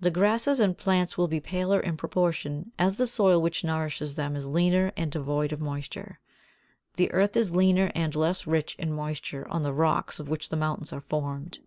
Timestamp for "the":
0.00-0.10, 2.96-3.06, 6.94-7.12, 9.62-9.74, 10.48-10.56